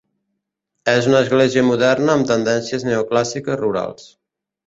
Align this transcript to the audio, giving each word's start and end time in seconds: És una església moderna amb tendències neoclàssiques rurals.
És 0.93 1.09
una 1.09 1.19
església 1.25 1.65
moderna 1.67 2.15
amb 2.15 2.27
tendències 2.33 2.87
neoclàssiques 2.89 3.59
rurals. 3.63 4.09